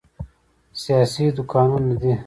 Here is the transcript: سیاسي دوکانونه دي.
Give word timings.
سیاسي 0.81 1.23
دوکانونه 1.37 1.95
دي. 2.01 2.13